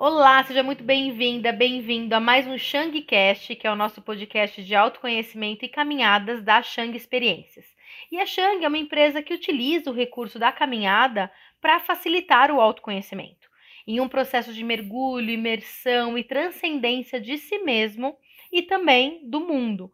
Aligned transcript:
Olá, 0.00 0.44
seja 0.44 0.62
muito 0.62 0.84
bem-vinda, 0.84 1.50
bem-vindo 1.50 2.14
a 2.14 2.20
mais 2.20 2.46
um 2.46 2.56
Shangcast, 2.56 3.56
que 3.56 3.66
é 3.66 3.72
o 3.72 3.74
nosso 3.74 4.00
podcast 4.00 4.62
de 4.62 4.72
autoconhecimento 4.72 5.64
e 5.64 5.68
caminhadas 5.68 6.40
da 6.40 6.62
Shang 6.62 6.96
Experiências. 6.96 7.66
E 8.08 8.20
a 8.20 8.24
Shang 8.24 8.64
é 8.64 8.68
uma 8.68 8.78
empresa 8.78 9.20
que 9.20 9.34
utiliza 9.34 9.90
o 9.90 9.92
recurso 9.92 10.38
da 10.38 10.52
caminhada 10.52 11.28
para 11.60 11.80
facilitar 11.80 12.52
o 12.52 12.60
autoconhecimento, 12.60 13.48
em 13.88 13.98
um 13.98 14.08
processo 14.08 14.54
de 14.54 14.62
mergulho, 14.62 15.30
imersão 15.30 16.16
e 16.16 16.22
transcendência 16.22 17.20
de 17.20 17.36
si 17.36 17.58
mesmo 17.58 18.16
e 18.52 18.62
também 18.62 19.28
do 19.28 19.40
mundo. 19.40 19.90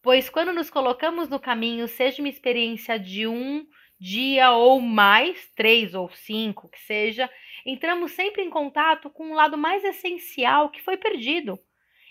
Pois 0.00 0.30
quando 0.30 0.52
nos 0.52 0.70
colocamos 0.70 1.28
no 1.28 1.40
caminho, 1.40 1.88
seja 1.88 2.22
uma 2.22 2.28
experiência 2.28 2.96
de 2.96 3.26
um 3.26 3.66
dia 3.98 4.52
ou 4.52 4.80
mais, 4.80 5.50
três 5.56 5.94
ou 5.94 6.08
cinco, 6.10 6.68
que 6.68 6.78
seja, 6.78 7.28
entramos 7.64 8.12
sempre 8.12 8.42
em 8.42 8.50
contato 8.50 9.10
com 9.10 9.26
um 9.26 9.34
lado 9.34 9.56
mais 9.56 9.84
essencial 9.84 10.70
que 10.70 10.82
foi 10.82 10.96
perdido. 10.96 11.58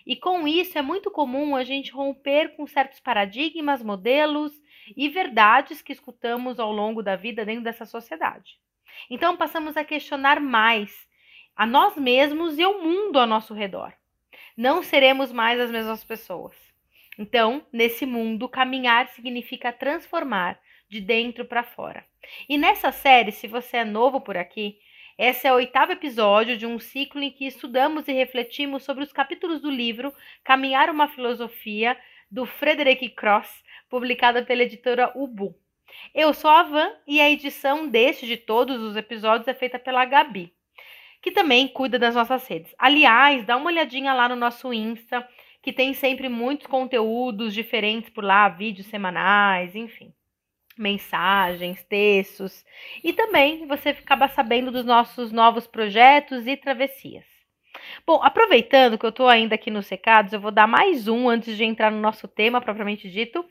E 0.06 0.16
com 0.16 0.48
isso 0.48 0.78
é 0.78 0.82
muito 0.82 1.12
comum 1.12 1.56
a 1.56 1.64
gente 1.64 1.92
romper 1.92 2.56
com 2.56 2.66
certos 2.66 3.00
paradigmas, 3.00 3.84
modelos 3.84 4.54
e 4.96 5.10
verdades 5.10 5.82
que 5.82 5.92
escutamos 5.92 6.60
ao 6.60 6.72
longo 6.72 7.04
da 7.04 7.16
vida 7.16 7.44
dentro 7.46 7.64
dessa 7.64 7.86
sociedade. 7.86 8.58
Então 9.10 9.36
passamos 9.36 9.76
a 9.76 9.84
questionar 9.84 10.40
mais 10.40 11.08
a 11.56 11.66
nós 11.66 11.98
mesmos 11.98 12.58
e 12.58 12.66
o 12.66 12.82
mundo 12.82 13.20
ao 13.20 13.28
nosso 13.28 13.54
redor. 13.54 13.94
Não 14.56 14.82
seremos 14.82 15.32
mais 15.32 15.60
as 15.60 15.70
mesmas 15.70 16.04
pessoas. 16.04 16.56
Então, 17.18 17.66
nesse 17.74 18.06
mundo, 18.06 18.48
caminhar 18.48 19.08
significa 19.10 19.74
transformar 19.74 20.60
de 20.88 21.02
dentro 21.02 21.46
para 21.46 21.64
fora. 21.64 22.06
E 22.48 22.58
nessa 22.58 22.92
série, 22.92 23.32
se 23.32 23.48
você 23.48 23.78
é 23.78 23.86
novo 23.86 24.22
por 24.22 24.38
aqui, 24.38 24.78
esse 25.18 25.48
é 25.48 25.52
o 25.52 25.56
oitavo 25.56 25.92
episódio 25.92 26.56
de 26.56 26.68
um 26.68 26.78
ciclo 26.78 27.24
em 27.24 27.32
que 27.32 27.48
estudamos 27.48 28.08
e 28.08 28.14
refletimos 28.14 28.84
sobre 28.84 29.04
os 29.04 29.12
capítulos 29.12 29.60
do 29.60 29.72
livro 29.72 30.14
Caminhar 30.44 30.92
uma 30.92 31.08
Filosofia, 31.08 31.98
do 32.30 32.46
Frederick 32.46 33.10
Cross, 33.10 33.64
publicada 33.90 34.44
pela 34.44 34.62
editora 34.62 35.12
Ubu. 35.16 35.56
Eu 36.14 36.36
sou 36.36 36.52
a 36.52 36.62
Van 36.62 36.92
e 37.08 37.20
a 37.20 37.28
edição 37.28 37.88
deste 37.88 38.28
de 38.28 38.38
todos 38.38 38.80
os 38.80 38.96
episódios 38.96 39.48
é 39.48 39.56
feita 39.56 39.80
pela 39.80 40.06
Gabi, 40.06 40.54
que 41.20 41.32
também 41.32 41.68
cuida 41.68 41.98
das 41.98 42.14
nossas 42.14 42.46
redes. 42.48 42.76
Aliás, 42.78 43.44
dá 43.44 43.58
uma 43.58 43.72
olhadinha 43.72 44.14
lá 44.14 44.30
no 44.30 44.36
nosso 44.36 44.72
Insta, 44.72 45.28
que 45.64 45.74
tem 45.74 45.96
sempre 45.96 46.30
muitos 46.30 46.68
conteúdos 46.68 47.56
diferentes 47.56 48.12
por 48.12 48.24
lá, 48.24 48.48
vídeos 48.50 48.86
semanais, 48.86 49.76
enfim 49.76 50.14
mensagens, 50.78 51.84
textos 51.84 52.66
e 53.04 53.14
também 53.14 53.66
você 53.68 53.90
acaba 53.90 54.28
sabendo 54.28 54.72
dos 54.72 54.86
nossos 54.86 55.32
novos 55.32 55.68
projetos 55.68 56.48
e 56.48 56.56
travessias. 56.56 57.26
Bom, 58.06 58.20
aproveitando 58.24 58.98
que 58.98 59.06
eu 59.06 59.10
estou 59.10 59.28
ainda 59.28 59.56
aqui 59.56 59.70
nos 59.70 59.88
recados, 59.88 60.34
eu 60.34 60.40
vou 60.40 60.52
dar 60.52 60.68
mais 60.68 61.08
um 61.08 61.30
antes 61.30 61.56
de 61.56 61.64
entrar 61.64 61.92
no 61.92 62.00
nosso 62.00 62.28
tema 62.28 62.62
propriamente 62.62 63.10
dito, 63.10 63.46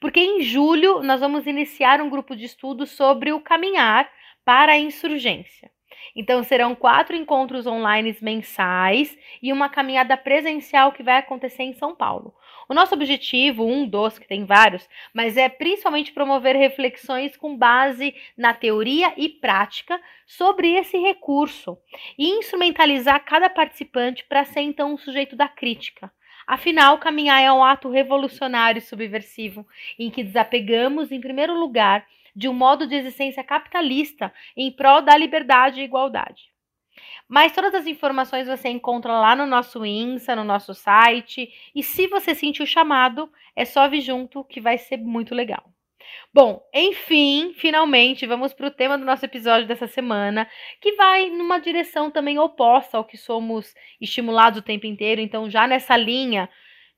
porque 0.00 0.20
em 0.20 0.42
julho 0.42 1.02
nós 1.02 1.20
vamos 1.20 1.46
iniciar 1.46 2.00
um 2.00 2.10
grupo 2.10 2.36
de 2.36 2.44
estudos 2.44 2.90
sobre 2.90 3.32
o 3.32 3.40
caminhar 3.40 4.08
para 4.44 4.72
a 4.72 4.78
insurgência. 4.78 5.70
Então 6.14 6.42
serão 6.42 6.74
quatro 6.74 7.16
encontros 7.16 7.66
online 7.66 8.16
mensais 8.20 9.16
e 9.42 9.52
uma 9.52 9.68
caminhada 9.68 10.16
presencial 10.16 10.92
que 10.92 11.02
vai 11.02 11.18
acontecer 11.18 11.62
em 11.62 11.74
São 11.74 11.94
Paulo. 11.94 12.34
O 12.72 12.74
nosso 12.74 12.94
objetivo, 12.94 13.66
um 13.66 13.86
dos 13.86 14.18
que 14.18 14.26
tem 14.26 14.46
vários, 14.46 14.88
mas 15.12 15.36
é 15.36 15.46
principalmente 15.46 16.10
promover 16.10 16.56
reflexões 16.56 17.36
com 17.36 17.54
base 17.54 18.14
na 18.34 18.54
teoria 18.54 19.12
e 19.14 19.28
prática 19.28 20.00
sobre 20.26 20.72
esse 20.72 20.96
recurso 20.96 21.76
e 22.18 22.30
instrumentalizar 22.30 23.22
cada 23.26 23.50
participante 23.50 24.24
para 24.24 24.46
ser 24.46 24.62
então 24.62 24.94
um 24.94 24.96
sujeito 24.96 25.36
da 25.36 25.48
crítica. 25.48 26.10
Afinal, 26.46 26.96
caminhar 26.96 27.42
é 27.42 27.52
um 27.52 27.62
ato 27.62 27.90
revolucionário 27.90 28.78
e 28.78 28.80
subversivo, 28.80 29.66
em 29.98 30.08
que 30.08 30.24
desapegamos, 30.24 31.12
em 31.12 31.20
primeiro 31.20 31.52
lugar, 31.52 32.06
de 32.34 32.48
um 32.48 32.54
modo 32.54 32.86
de 32.86 32.94
existência 32.94 33.44
capitalista 33.44 34.32
em 34.56 34.72
prol 34.72 35.02
da 35.02 35.14
liberdade 35.14 35.82
e 35.82 35.84
igualdade. 35.84 36.51
Mas 37.32 37.52
todas 37.52 37.74
as 37.74 37.86
informações 37.86 38.46
você 38.46 38.68
encontra 38.68 39.10
lá 39.10 39.34
no 39.34 39.46
nosso 39.46 39.86
Insta, 39.86 40.36
no 40.36 40.44
nosso 40.44 40.74
site. 40.74 41.48
E 41.74 41.82
se 41.82 42.06
você 42.06 42.34
sentir 42.34 42.62
o 42.62 42.66
chamado, 42.66 43.26
é 43.56 43.64
só 43.64 43.88
vir 43.88 44.02
junto 44.02 44.44
que 44.44 44.60
vai 44.60 44.76
ser 44.76 44.98
muito 44.98 45.34
legal. 45.34 45.64
Bom, 46.34 46.60
enfim, 46.74 47.54
finalmente 47.54 48.26
vamos 48.26 48.52
para 48.52 48.66
o 48.66 48.70
tema 48.70 48.98
do 48.98 49.06
nosso 49.06 49.24
episódio 49.24 49.66
dessa 49.66 49.86
semana, 49.86 50.46
que 50.78 50.92
vai 50.92 51.30
numa 51.30 51.58
direção 51.58 52.10
também 52.10 52.38
oposta 52.38 52.98
ao 52.98 53.04
que 53.06 53.16
somos 53.16 53.72
estimulados 53.98 54.58
o 54.58 54.62
tempo 54.62 54.86
inteiro. 54.86 55.22
Então, 55.22 55.48
já 55.48 55.66
nessa 55.66 55.96
linha 55.96 56.50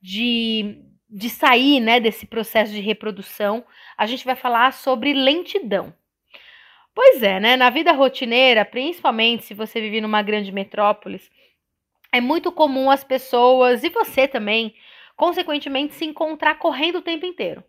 de, 0.03 0.83
de 1.09 1.31
sair 1.31 1.79
né, 1.79 2.01
desse 2.01 2.27
processo 2.27 2.73
de 2.73 2.81
reprodução, 2.81 3.65
a 3.97 4.05
gente 4.05 4.25
vai 4.25 4.35
falar 4.35 4.73
sobre 4.73 5.13
lentidão. 5.13 5.95
Pois 6.95 7.23
é, 7.23 7.41
né? 7.41 7.57
Na 7.57 7.71
vida 7.71 7.93
rotineira, 7.93 8.65
principalmente 8.65 9.45
se 9.45 9.55
você 9.55 9.81
vive 9.81 10.01
numa 10.01 10.23
grande 10.23 10.53
metrópole, 10.53 11.21
é 12.13 12.21
muito 12.21 12.53
comum 12.53 12.91
as 12.91 13.05
pessoas, 13.05 13.85
e 13.85 13.91
você 13.91 14.29
também, 14.29 14.75
consequentemente, 15.17 15.95
se 15.95 16.05
encontrar 16.05 16.57
correndo 16.59 16.99
o 16.99 17.03
tempo 17.03 17.27
inteiro. 17.27 17.65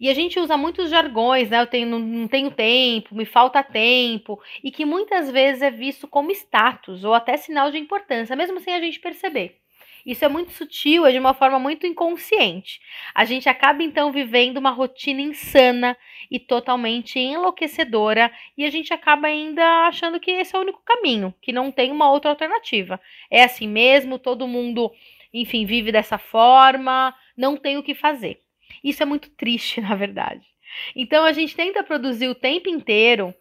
E 0.00 0.08
a 0.10 0.14
gente 0.14 0.40
usa 0.40 0.56
muitos 0.56 0.90
jargões, 0.90 1.50
né? 1.50 1.60
Eu 1.62 1.66
tenho, 1.68 1.88
não, 1.88 1.98
não 2.00 2.28
tenho 2.28 2.50
tempo, 2.52 3.14
me 3.16 3.26
falta 3.26 3.62
tempo, 3.64 4.40
e 4.64 4.70
que 4.72 4.84
muitas 4.86 5.30
vezes 5.30 5.62
é 5.62 5.70
visto 5.70 6.08
como 6.08 6.30
status 6.32 7.04
ou 7.04 7.14
até 7.14 7.36
sinal 7.36 7.70
de 7.70 7.78
importância, 7.78 8.36
mesmo 8.36 8.60
sem 8.60 8.74
a 8.74 8.80
gente 8.80 9.00
perceber. 9.00 9.58
Isso 10.04 10.24
é 10.24 10.28
muito 10.28 10.52
sutil, 10.52 11.06
é 11.06 11.12
de 11.12 11.18
uma 11.18 11.34
forma 11.34 11.58
muito 11.58 11.86
inconsciente. 11.86 12.80
A 13.14 13.24
gente 13.24 13.48
acaba 13.48 13.82
então 13.82 14.10
vivendo 14.12 14.58
uma 14.58 14.70
rotina 14.70 15.20
insana 15.20 15.96
e 16.30 16.38
totalmente 16.38 17.18
enlouquecedora 17.18 18.30
e 18.56 18.64
a 18.64 18.70
gente 18.70 18.92
acaba 18.92 19.28
ainda 19.28 19.64
achando 19.86 20.20
que 20.20 20.30
esse 20.30 20.54
é 20.54 20.58
o 20.58 20.62
único 20.62 20.82
caminho, 20.84 21.34
que 21.40 21.52
não 21.52 21.70
tem 21.70 21.90
uma 21.90 22.10
outra 22.10 22.30
alternativa. 22.30 23.00
É 23.30 23.42
assim 23.42 23.68
mesmo, 23.68 24.18
todo 24.18 24.48
mundo, 24.48 24.90
enfim, 25.32 25.64
vive 25.64 25.92
dessa 25.92 26.18
forma, 26.18 27.14
não 27.36 27.56
tem 27.56 27.76
o 27.76 27.82
que 27.82 27.94
fazer. 27.94 28.40
Isso 28.82 29.02
é 29.02 29.06
muito 29.06 29.30
triste, 29.30 29.80
na 29.82 29.94
verdade. 29.94 30.46
Então 30.94 31.24
a 31.24 31.32
gente 31.32 31.56
tenta 31.56 31.82
produzir 31.82 32.28
o 32.28 32.34
tempo 32.34 32.68
inteiro 32.68 33.34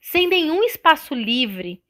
sem 0.00 0.26
nenhum 0.26 0.64
espaço 0.64 1.14
livre 1.14 1.80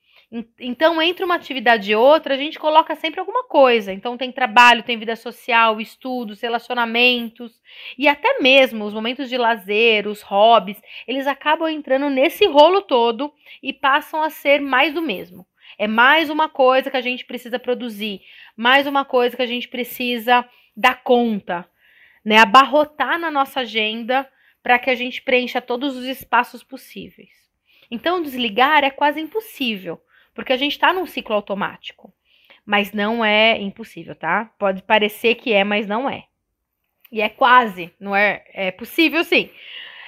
então, 0.58 1.02
entre 1.02 1.22
uma 1.22 1.34
atividade 1.34 1.92
e 1.92 1.94
outra, 1.94 2.32
a 2.32 2.38
gente 2.38 2.58
coloca 2.58 2.96
sempre 2.96 3.20
alguma 3.20 3.44
coisa. 3.44 3.92
Então, 3.92 4.16
tem 4.16 4.32
trabalho, 4.32 4.82
tem 4.82 4.98
vida 4.98 5.14
social, 5.14 5.78
estudos, 5.78 6.40
relacionamentos 6.40 7.60
e 7.98 8.08
até 8.08 8.40
mesmo 8.40 8.86
os 8.86 8.94
momentos 8.94 9.28
de 9.28 9.36
lazer, 9.36 10.08
os 10.08 10.22
hobbies, 10.22 10.80
eles 11.06 11.26
acabam 11.26 11.68
entrando 11.68 12.08
nesse 12.08 12.46
rolo 12.46 12.80
todo 12.80 13.30
e 13.62 13.74
passam 13.74 14.22
a 14.22 14.30
ser 14.30 14.58
mais 14.58 14.94
do 14.94 15.02
mesmo. 15.02 15.46
É 15.78 15.86
mais 15.86 16.30
uma 16.30 16.48
coisa 16.48 16.90
que 16.90 16.96
a 16.96 17.02
gente 17.02 17.26
precisa 17.26 17.58
produzir, 17.58 18.22
mais 18.56 18.86
uma 18.86 19.04
coisa 19.04 19.36
que 19.36 19.42
a 19.42 19.46
gente 19.46 19.68
precisa 19.68 20.48
dar 20.74 21.02
conta, 21.02 21.68
né? 22.24 22.38
Abarrotar 22.38 23.18
na 23.18 23.30
nossa 23.30 23.60
agenda 23.60 24.26
para 24.62 24.78
que 24.78 24.88
a 24.88 24.94
gente 24.94 25.20
preencha 25.20 25.60
todos 25.60 25.94
os 25.94 26.06
espaços 26.06 26.64
possíveis. 26.64 27.30
Então, 27.90 28.22
desligar 28.22 28.82
é 28.82 28.90
quase 28.90 29.20
impossível 29.20 30.00
porque 30.34 30.52
a 30.52 30.56
gente 30.56 30.72
está 30.72 30.92
num 30.92 31.06
ciclo 31.06 31.34
automático. 31.34 32.12
Mas 32.64 32.92
não 32.92 33.24
é 33.24 33.60
impossível, 33.60 34.14
tá? 34.14 34.50
Pode 34.58 34.82
parecer 34.82 35.34
que 35.34 35.52
é, 35.52 35.64
mas 35.64 35.86
não 35.86 36.08
é. 36.08 36.24
E 37.10 37.20
é 37.20 37.28
quase, 37.28 37.92
não 38.00 38.14
é? 38.14 38.44
É 38.54 38.70
possível 38.70 39.22
sim. 39.24 39.50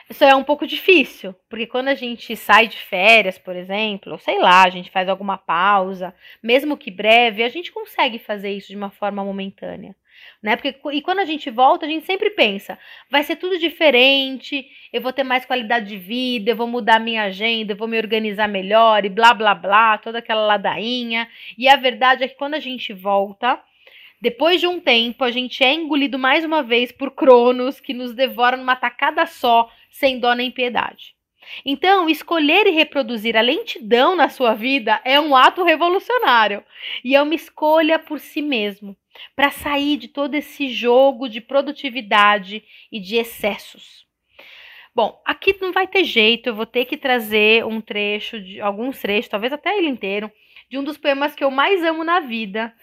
Isso 0.09 0.22
é 0.22 0.34
um 0.34 0.44
pouco 0.44 0.66
difícil, 0.66 1.34
porque 1.48 1.66
quando 1.66 1.88
a 1.88 1.94
gente 1.94 2.37
sai 2.37 2.69
de 2.69 2.76
férias, 2.76 3.38
por 3.38 3.56
exemplo, 3.56 4.12
ou 4.12 4.19
sei 4.19 4.38
lá, 4.38 4.65
a 4.65 4.70
gente 4.70 4.91
faz 4.91 5.09
alguma 5.09 5.38
pausa, 5.38 6.15
mesmo 6.42 6.76
que 6.76 6.91
breve, 6.91 7.42
a 7.42 7.48
gente 7.48 7.72
consegue 7.72 8.19
fazer 8.19 8.52
isso 8.52 8.69
de 8.69 8.76
uma 8.76 8.90
forma 8.90 9.25
momentânea 9.25 9.94
né? 10.43 10.56
Porque 10.56 10.75
e 10.93 11.02
quando 11.02 11.20
a 11.20 11.25
gente 11.25 11.50
volta, 11.50 11.87
a 11.87 11.88
gente 11.88 12.05
sempre 12.05 12.31
pensa, 12.31 12.79
vai 13.11 13.23
ser 13.23 13.37
tudo 13.37 13.58
diferente, 13.58 14.67
eu 14.93 15.00
vou 15.00 15.12
ter 15.12 15.25
mais 15.25 15.44
qualidade 15.44 15.87
de 15.87 15.96
vida, 15.96 16.50
eu 16.50 16.56
vou 16.56 16.67
mudar 16.67 17.00
minha 17.00 17.23
agenda, 17.23 17.73
eu 17.73 17.76
vou 17.76 17.88
me 17.88 17.96
organizar 17.96 18.49
melhor 18.49 19.05
e 19.05 19.08
blá 19.08 19.32
blá 19.32 19.55
blá, 19.55 19.99
toda 19.99 20.19
aquela 20.19 20.46
ladainha. 20.46 21.29
E 21.56 21.69
a 21.69 21.76
verdade 21.76 22.25
é 22.25 22.29
que 22.29 22.37
quando 22.37 22.55
a 22.55 22.61
gente 22.61 22.93
volta, 22.93 23.58
depois 24.20 24.61
de 24.61 24.67
um 24.67 24.81
tempo, 24.81 25.25
a 25.25 25.31
gente 25.31 25.62
é 25.64 25.73
engolido 25.73 26.19
mais 26.19 26.44
uma 26.44 26.62
vez 26.62 26.93
por 26.93 27.11
Cronos, 27.11 27.81
que 27.81 27.94
nos 27.94 28.14
devora 28.14 28.56
numa 28.56 28.76
tacada 28.76 29.26
só, 29.26 29.70
sem 29.94 30.19
dó 30.19 30.35
nem 30.35 30.50
piedade. 30.50 31.14
Então, 31.64 32.08
escolher 32.08 32.67
e 32.67 32.70
reproduzir 32.70 33.37
a 33.37 33.41
lentidão 33.41 34.17
na 34.17 34.29
sua 34.29 34.52
vida 34.52 35.00
é 35.05 35.20
um 35.20 35.37
ato 35.37 35.62
revolucionário 35.62 36.64
e 37.05 37.14
é 37.14 37.23
uma 37.23 37.35
escolha 37.35 37.96
por 37.99 38.19
si 38.19 38.43
mesmo 38.43 38.96
para 39.37 39.52
sair 39.52 39.96
de 39.96 40.08
todo 40.08 40.35
esse 40.35 40.69
jogo 40.69 41.29
de 41.29 41.41
produtividade 41.41 42.64
e 42.91 42.99
de 42.99 43.17
excessos. 43.17 44.05
Bom, 44.93 45.20
aqui 45.25 45.56
não 45.61 45.73
vai 45.73 45.87
ter 45.87 46.02
jeito, 46.02 46.49
eu 46.49 46.55
vou 46.56 46.67
ter 46.67 46.87
que 46.87 46.96
trazer 46.96 47.64
um 47.64 47.81
trecho, 47.81 48.41
de 48.41 48.61
alguns 48.61 48.99
trechos, 49.00 49.31
talvez 49.31 49.52
até 49.52 49.79
ele 49.79 49.88
inteiro, 49.88 50.31
de 50.69 50.76
um 50.76 50.82
dos 50.82 50.96
poemas 50.96 51.37
que 51.37 51.44
eu 51.44 51.52
mais 51.52 51.85
amo 51.85 52.02
na 52.02 52.19
vida, 52.19 52.75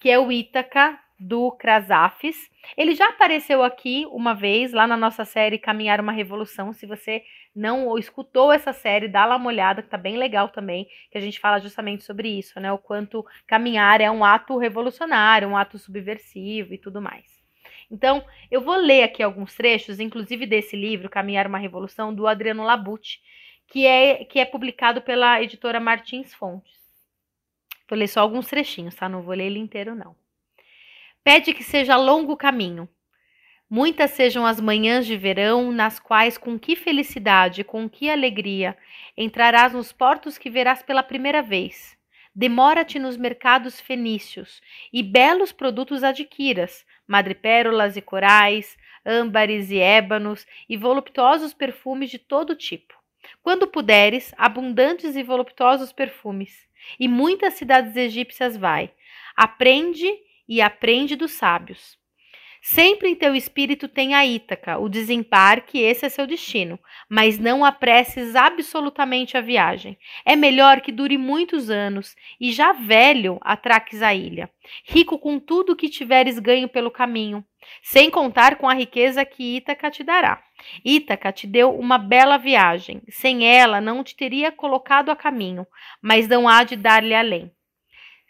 que 0.00 0.08
é 0.08 0.18
o 0.18 0.30
Ítaca 0.30 0.96
do 1.20 1.52
Krasafis. 1.52 2.50
Ele 2.76 2.94
já 2.94 3.10
apareceu 3.10 3.62
aqui 3.62 4.06
uma 4.10 4.34
vez, 4.34 4.72
lá 4.72 4.86
na 4.86 4.96
nossa 4.96 5.24
série 5.24 5.58
Caminhar 5.58 6.00
uma 6.00 6.12
Revolução. 6.12 6.72
Se 6.72 6.86
você 6.86 7.22
não 7.54 7.98
escutou 7.98 8.50
essa 8.50 8.72
série, 8.72 9.06
dá 9.06 9.26
lá 9.26 9.36
uma 9.36 9.48
olhada, 9.48 9.82
que 9.82 9.88
tá 9.88 9.98
bem 9.98 10.16
legal 10.16 10.48
também, 10.48 10.88
que 11.10 11.18
a 11.18 11.20
gente 11.20 11.38
fala 11.38 11.58
justamente 11.60 12.04
sobre 12.04 12.28
isso, 12.28 12.58
né? 12.58 12.72
O 12.72 12.78
quanto 12.78 13.24
caminhar 13.46 14.00
é 14.00 14.10
um 14.10 14.24
ato 14.24 14.56
revolucionário, 14.56 15.48
um 15.48 15.56
ato 15.56 15.78
subversivo 15.78 16.72
e 16.72 16.78
tudo 16.78 17.02
mais. 17.02 17.38
Então, 17.90 18.24
eu 18.50 18.62
vou 18.62 18.76
ler 18.76 19.02
aqui 19.02 19.22
alguns 19.22 19.54
trechos, 19.54 20.00
inclusive 20.00 20.46
desse 20.46 20.76
livro, 20.76 21.10
Caminhar 21.10 21.46
uma 21.46 21.58
Revolução, 21.58 22.14
do 22.14 22.26
Adriano 22.26 22.62
Labucci, 22.62 23.18
que 23.66 23.84
é, 23.84 24.24
que 24.24 24.38
é 24.38 24.44
publicado 24.44 25.02
pela 25.02 25.42
editora 25.42 25.80
Martins 25.80 26.32
Fontes. 26.32 26.78
Vou 27.88 27.98
ler 27.98 28.06
só 28.06 28.20
alguns 28.20 28.46
trechinhos, 28.46 28.94
tá? 28.94 29.08
Não 29.08 29.22
vou 29.22 29.34
ler 29.34 29.46
ele 29.46 29.58
inteiro, 29.58 29.96
não. 29.96 30.14
Pede 31.22 31.52
que 31.52 31.62
seja 31.62 31.96
longo 31.96 32.32
o 32.32 32.36
caminho. 32.36 32.88
Muitas 33.68 34.10
sejam 34.12 34.44
as 34.44 34.60
manhãs 34.60 35.06
de 35.06 35.16
verão, 35.16 35.70
nas 35.70 36.00
quais, 36.00 36.36
com 36.36 36.58
que 36.58 36.74
felicidade, 36.74 37.62
com 37.62 37.88
que 37.88 38.10
alegria, 38.10 38.76
entrarás 39.16 39.72
nos 39.72 39.92
portos 39.92 40.36
que 40.36 40.50
verás 40.50 40.82
pela 40.82 41.02
primeira 41.02 41.40
vez. 41.42 41.96
Demora-te 42.34 42.98
nos 42.98 43.16
mercados 43.16 43.78
fenícios, 43.80 44.60
e 44.92 45.02
belos 45.02 45.52
produtos 45.52 46.02
adquiras, 46.02 46.84
madrepérolas 47.06 47.96
e 47.96 48.00
corais, 48.00 48.76
âmbares 49.04 49.70
e 49.70 49.78
ébanos, 49.78 50.46
e 50.68 50.76
voluptuosos 50.76 51.52
perfumes 51.52 52.10
de 52.10 52.18
todo 52.18 52.56
tipo. 52.56 52.94
Quando 53.42 53.68
puderes, 53.68 54.34
abundantes 54.38 55.14
e 55.16 55.22
voluptuosos 55.22 55.92
perfumes. 55.92 56.66
E 56.98 57.06
muitas 57.06 57.54
cidades 57.54 57.94
egípcias 57.94 58.56
vai. 58.56 58.90
Aprende 59.36 60.08
e 60.50 60.60
aprende 60.60 61.14
dos 61.14 61.30
sábios. 61.30 62.00
Sempre 62.62 63.08
em 63.08 63.14
teu 63.14 63.34
espírito 63.34 63.88
tem 63.88 64.14
a 64.14 64.26
Ítaca, 64.26 64.78
o 64.78 64.86
desembarque, 64.86 65.78
esse 65.78 66.04
é 66.04 66.10
seu 66.10 66.26
destino, 66.26 66.78
mas 67.08 67.38
não 67.38 67.64
apresses 67.64 68.36
absolutamente 68.36 69.34
a 69.38 69.40
viagem. 69.40 69.96
É 70.26 70.36
melhor 70.36 70.82
que 70.82 70.92
dure 70.92 71.16
muitos 71.16 71.70
anos 71.70 72.14
e 72.38 72.52
já 72.52 72.72
velho 72.72 73.38
atraques 73.40 74.02
a 74.02 74.12
ilha, 74.12 74.50
rico 74.84 75.18
com 75.18 75.38
tudo 75.38 75.74
que 75.74 75.88
tiveres 75.88 76.38
ganho 76.38 76.68
pelo 76.68 76.90
caminho, 76.90 77.42
sem 77.82 78.10
contar 78.10 78.56
com 78.56 78.68
a 78.68 78.74
riqueza 78.74 79.24
que 79.24 79.56
Ítaca 79.56 79.90
te 79.90 80.04
dará. 80.04 80.42
Ítaca 80.84 81.32
te 81.32 81.46
deu 81.46 81.74
uma 81.74 81.96
bela 81.96 82.36
viagem, 82.36 83.00
sem 83.08 83.46
ela 83.46 83.80
não 83.80 84.04
te 84.04 84.14
teria 84.14 84.52
colocado 84.52 85.10
a 85.10 85.16
caminho, 85.16 85.66
mas 86.02 86.28
não 86.28 86.46
há 86.46 86.62
de 86.62 86.76
dar-lhe 86.76 87.14
além. 87.14 87.50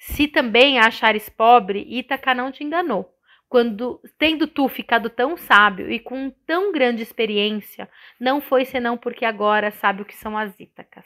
Se 0.01 0.27
também 0.27 0.79
achares 0.79 1.29
pobre, 1.29 1.87
Ítaca 1.87 2.35
não 2.35 2.51
te 2.51 2.65
enganou 2.65 3.15
quando, 3.51 4.01
tendo 4.17 4.47
tu 4.47 4.67
ficado 4.69 5.11
tão 5.11 5.37
sábio 5.37 5.91
e 5.91 5.99
com 5.99 6.31
tão 6.47 6.73
grande 6.73 7.03
experiência, 7.03 7.91
não 8.19 8.41
foi 8.41 8.65
senão 8.65 8.97
porque 8.97 9.25
agora 9.25 9.71
sabe 9.73 10.01
o 10.01 10.05
que 10.05 10.15
são 10.15 10.39
as 10.39 10.59
Ítacas. 10.59 11.05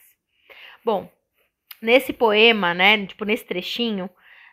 Bom, 0.85 1.11
nesse 1.83 2.13
poema, 2.13 2.75
né, 2.75 3.05
tipo 3.07 3.25
nesse 3.25 3.45
trechinho, 3.47 4.11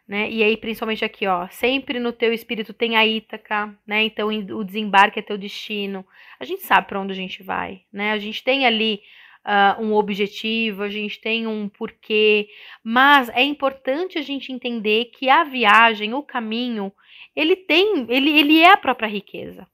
né, 0.07 0.29
e 0.29 0.41
aí 0.41 0.55
principalmente 0.55 1.05
aqui, 1.05 1.27
ó, 1.27 1.47
sempre 1.49 1.99
no 1.99 2.13
teu 2.13 2.33
espírito 2.33 2.73
tem 2.73 2.95
a 2.95 3.05
Ítaca, 3.05 3.77
né, 3.85 4.03
então 4.03 4.29
o 4.29 4.63
desembarque 4.63 5.19
é 5.19 5.21
teu 5.21 5.37
destino. 5.37 6.03
A 6.39 6.45
gente 6.45 6.63
sabe 6.63 6.87
para 6.87 6.99
onde 6.99 7.11
a 7.11 7.15
gente 7.15 7.43
vai, 7.43 7.83
né, 7.91 8.13
a 8.13 8.17
gente 8.17 8.41
tem 8.43 8.65
ali 8.65 9.01
uh, 9.45 9.81
um 9.81 9.93
objetivo, 9.93 10.83
a 10.83 10.89
gente 10.89 11.19
tem 11.19 11.47
um 11.47 11.67
porquê, 11.67 12.47
mas 12.83 13.29
é 13.29 13.43
importante 13.43 14.17
a 14.17 14.21
gente 14.21 14.51
entender 14.51 15.05
que 15.05 15.29
a 15.29 15.43
viagem, 15.43 16.13
o 16.13 16.23
caminho, 16.23 16.91
ele 17.35 17.55
tem, 17.55 18.05
ele, 18.09 18.37
ele 18.37 18.59
é 18.59 18.71
a 18.71 18.77
própria 18.77 19.07
riqueza. 19.07 19.67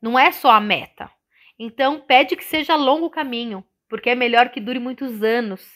Não 0.00 0.18
é 0.18 0.30
só 0.30 0.50
a 0.50 0.60
meta. 0.60 1.10
Então, 1.58 2.00
pede 2.00 2.36
que 2.36 2.44
seja 2.44 2.76
longo 2.76 3.06
o 3.06 3.10
caminho, 3.10 3.64
porque 3.88 4.10
é 4.10 4.14
melhor 4.14 4.50
que 4.50 4.60
dure 4.60 4.78
muitos 4.78 5.22
anos. 5.22 5.66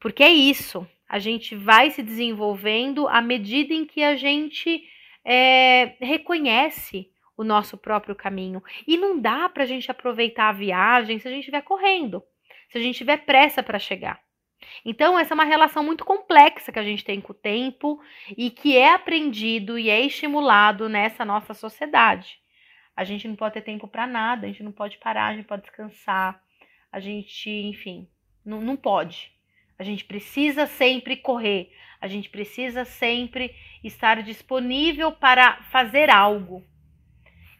Porque 0.00 0.22
é 0.22 0.30
isso. 0.30 0.86
A 1.08 1.18
gente 1.18 1.54
vai 1.54 1.90
se 1.90 2.02
desenvolvendo 2.02 3.06
à 3.06 3.20
medida 3.20 3.72
em 3.72 3.84
que 3.84 4.02
a 4.02 4.16
gente 4.16 4.82
é, 5.24 5.94
reconhece 6.00 7.10
o 7.36 7.44
nosso 7.44 7.76
próprio 7.76 8.14
caminho. 8.14 8.62
E 8.86 8.96
não 8.96 9.18
dá 9.18 9.48
para 9.48 9.64
a 9.64 9.66
gente 9.66 9.90
aproveitar 9.90 10.48
a 10.48 10.52
viagem 10.52 11.18
se 11.18 11.26
a 11.26 11.30
gente 11.30 11.40
estiver 11.40 11.62
correndo, 11.62 12.22
se 12.68 12.78
a 12.78 12.80
gente 12.80 12.98
tiver 12.98 13.18
pressa 13.18 13.62
para 13.62 13.78
chegar. 13.78 14.20
Então, 14.84 15.18
essa 15.18 15.34
é 15.34 15.36
uma 15.36 15.44
relação 15.44 15.82
muito 15.82 16.04
complexa 16.04 16.70
que 16.70 16.78
a 16.78 16.84
gente 16.84 17.04
tem 17.04 17.20
com 17.20 17.32
o 17.32 17.36
tempo 17.36 18.00
e 18.36 18.50
que 18.50 18.76
é 18.76 18.94
aprendido 18.94 19.78
e 19.78 19.90
é 19.90 20.00
estimulado 20.00 20.88
nessa 20.88 21.24
nossa 21.24 21.52
sociedade. 21.52 22.38
A 22.96 23.04
gente 23.04 23.26
não 23.26 23.34
pode 23.34 23.54
ter 23.54 23.62
tempo 23.62 23.88
para 23.88 24.06
nada, 24.06 24.46
a 24.46 24.48
gente 24.48 24.62
não 24.62 24.72
pode 24.72 24.98
parar, 24.98 25.28
a 25.28 25.34
gente 25.34 25.46
pode 25.46 25.62
descansar, 25.62 26.40
a 26.92 27.00
gente, 27.00 27.50
enfim, 27.50 28.08
não, 28.44 28.60
não 28.60 28.76
pode. 28.76 29.32
A 29.78 29.82
gente 29.82 30.04
precisa 30.04 30.66
sempre 30.66 31.16
correr, 31.16 31.72
a 32.00 32.06
gente 32.06 32.28
precisa 32.28 32.84
sempre 32.84 33.54
estar 33.82 34.22
disponível 34.22 35.10
para 35.10 35.62
fazer 35.64 36.10
algo 36.10 36.64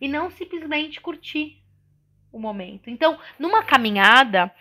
e 0.02 0.08
não 0.08 0.32
simplesmente 0.32 1.00
curtir 1.00 1.62
o 2.32 2.38
momento. 2.40 2.90
Então, 2.90 3.20
numa 3.38 3.62
caminhada, 3.62 4.52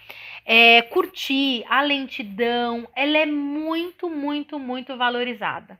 é, 0.45 0.83
curtir 0.83 1.65
a 1.67 1.81
lentidão, 1.81 2.87
ela 2.95 3.17
é 3.17 3.25
muito, 3.25 4.07
muito, 4.07 4.59
muito 4.59 4.95
valorizada. 4.95 5.79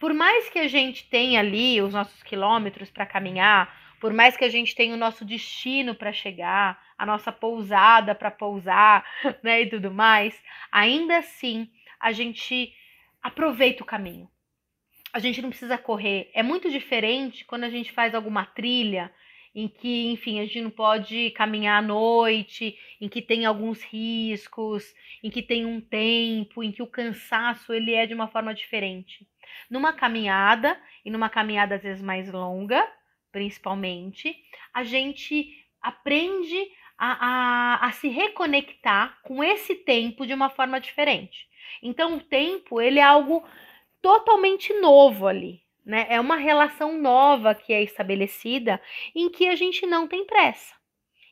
Por 0.00 0.14
mais 0.14 0.48
que 0.48 0.58
a 0.58 0.66
gente 0.66 1.06
tenha 1.06 1.40
ali 1.40 1.82
os 1.82 1.92
nossos 1.92 2.22
quilômetros 2.22 2.90
para 2.90 3.04
caminhar, 3.04 3.76
por 4.00 4.14
mais 4.14 4.38
que 4.38 4.44
a 4.44 4.48
gente 4.48 4.74
tenha 4.74 4.94
o 4.94 4.98
nosso 4.98 5.22
destino 5.22 5.94
para 5.94 6.10
chegar, 6.10 6.82
a 6.96 7.04
nossa 7.04 7.30
pousada 7.30 8.14
para 8.14 8.30
pousar, 8.30 9.04
né, 9.44 9.60
e 9.60 9.66
tudo 9.66 9.90
mais, 9.90 10.34
ainda 10.72 11.18
assim 11.18 11.68
a 12.00 12.10
gente 12.10 12.72
aproveita 13.22 13.82
o 13.82 13.86
caminho. 13.86 14.30
A 15.12 15.18
gente 15.18 15.40
não 15.40 15.50
precisa 15.50 15.78
correr. 15.78 16.30
É 16.34 16.42
muito 16.42 16.70
diferente 16.70 17.44
quando 17.44 17.64
a 17.64 17.70
gente 17.70 17.92
faz 17.92 18.14
alguma 18.14 18.44
trilha 18.44 19.12
em 19.54 19.66
que, 19.66 20.12
enfim, 20.12 20.38
a 20.38 20.44
gente 20.44 20.60
não 20.60 20.70
pode 20.70 21.30
caminhar 21.30 21.82
à 21.82 21.86
noite, 21.86 22.78
em 23.00 23.08
que 23.08 23.20
tem 23.20 23.44
alguns 23.44 23.82
riscos, 23.82 24.94
em 25.22 25.30
que 25.30 25.42
tem 25.42 25.66
um 25.66 25.80
tempo, 25.80 26.62
em 26.62 26.70
que 26.70 26.82
o 26.82 26.86
cansaço 26.86 27.72
ele 27.72 27.92
é 27.92 28.06
de 28.06 28.14
uma 28.14 28.28
forma 28.28 28.54
diferente. 28.54 29.26
Numa 29.68 29.92
caminhada, 29.92 30.80
e 31.04 31.10
numa 31.10 31.28
caminhada 31.28 31.74
às 31.74 31.82
vezes 31.82 32.02
mais 32.02 32.30
longa, 32.30 32.86
principalmente, 33.32 34.36
a 34.72 34.84
gente 34.84 35.52
aprende 35.82 36.70
a, 36.98 37.26
a, 37.26 37.86
a 37.86 37.92
se 37.92 38.08
reconectar 38.08 39.18
com 39.22 39.42
esse 39.42 39.74
tempo 39.74 40.26
de 40.26 40.34
uma 40.34 40.50
forma 40.50 40.80
diferente. 40.80 41.48
Então, 41.82 42.16
o 42.16 42.20
tempo 42.20 42.80
ele 42.80 42.98
é 42.98 43.02
algo 43.02 43.44
totalmente 44.00 44.72
novo 44.80 45.26
ali, 45.26 45.62
né? 45.84 46.06
É 46.08 46.20
uma 46.20 46.36
relação 46.36 46.98
nova 46.98 47.54
que 47.54 47.72
é 47.72 47.82
estabelecida 47.82 48.80
em 49.14 49.30
que 49.30 49.48
a 49.48 49.54
gente 49.54 49.86
não 49.86 50.06
tem 50.06 50.26
pressa, 50.26 50.74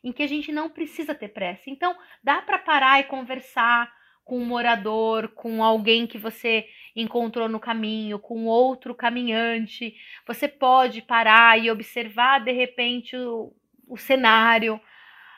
em 0.03 0.13
que 0.13 0.23
a 0.23 0.27
gente 0.27 0.53
não 0.53 0.69
precisa 0.69 1.15
ter 1.15 1.29
pressa. 1.29 1.69
Então, 1.69 1.97
dá 2.23 2.43
para 2.43 2.59
parar 2.59 3.01
e 3.01 3.05
conversar 3.05 3.93
com 4.25 4.39
um 4.39 4.45
morador, 4.45 5.29
com 5.29 5.63
alguém 5.63 6.05
que 6.05 6.19
você 6.19 6.69
encontrou 6.97 7.49
no 7.49 7.61
caminho, 7.61 8.19
com 8.19 8.47
outro 8.47 8.93
caminhante. 8.93 9.95
Você 10.27 10.49
pode 10.49 11.01
parar 11.03 11.59
e 11.59 11.71
observar 11.71 12.41
de 12.41 12.51
repente 12.51 13.17
o, 13.17 13.55
o 13.87 13.97
cenário, 13.97 14.81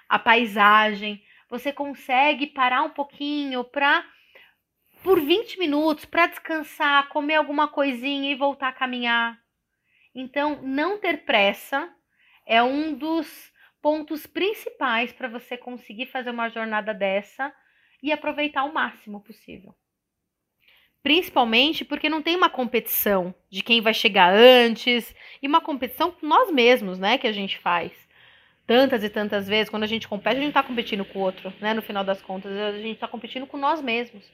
a 0.08 0.18
paisagem. 0.18 1.22
Você 1.50 1.70
consegue 1.70 2.46
parar 2.46 2.82
um 2.82 2.90
pouquinho 2.90 3.62
para 3.62 4.04
por 5.02 5.20
20 5.20 5.58
minutos 5.58 6.04
para 6.04 6.26
descansar, 6.26 7.08
comer 7.08 7.36
alguma 7.36 7.68
coisinha 7.68 8.30
e 8.30 8.36
voltar 8.36 8.68
a 8.68 8.72
caminhar. 8.72 9.38
Então, 10.14 10.60
não 10.62 10.98
ter 10.98 11.24
pressa 11.24 11.88
é 12.46 12.62
um 12.62 12.94
dos 12.94 13.52
pontos 13.80 14.26
principais 14.26 15.12
para 15.12 15.28
você 15.28 15.56
conseguir 15.56 16.06
fazer 16.06 16.30
uma 16.30 16.48
jornada 16.48 16.92
dessa 16.92 17.52
e 18.02 18.10
aproveitar 18.10 18.64
o 18.64 18.72
máximo 18.72 19.20
possível. 19.20 19.74
Principalmente 21.02 21.84
porque 21.84 22.08
não 22.08 22.20
tem 22.20 22.34
uma 22.34 22.50
competição 22.50 23.32
de 23.48 23.62
quem 23.62 23.80
vai 23.80 23.94
chegar 23.94 24.34
antes 24.34 25.14
e 25.40 25.46
uma 25.46 25.60
competição 25.60 26.10
com 26.10 26.26
nós 26.26 26.50
mesmos, 26.50 26.98
né, 26.98 27.16
que 27.16 27.26
a 27.26 27.32
gente 27.32 27.58
faz. 27.58 27.92
Tantas 28.66 29.02
e 29.02 29.08
tantas 29.08 29.48
vezes, 29.48 29.70
quando 29.70 29.84
a 29.84 29.86
gente 29.86 30.08
compete, 30.08 30.36
a 30.36 30.40
gente 30.40 30.48
está 30.48 30.62
competindo 30.62 31.04
com 31.04 31.20
o 31.20 31.22
outro, 31.22 31.50
né? 31.58 31.72
No 31.72 31.80
final 31.80 32.04
das 32.04 32.20
contas, 32.20 32.52
a 32.52 32.72
gente 32.72 32.96
está 32.96 33.08
competindo 33.08 33.46
com 33.46 33.56
nós 33.56 33.80
mesmos 33.80 34.30